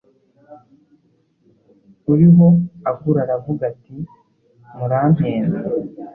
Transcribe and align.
Uriho 2.11 2.47
agura 2.89 3.19
aravuga 3.23 3.61
ati 3.71 3.95
«Murampenda» 4.77 5.59